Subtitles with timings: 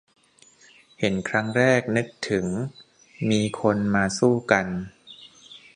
[0.99, 2.45] เห็นครั้งแรกนึกถึง
[3.29, 4.67] มีคนมาสู้กัน